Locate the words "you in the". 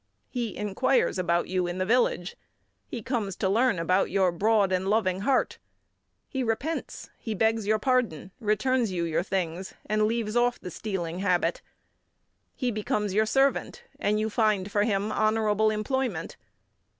1.47-1.85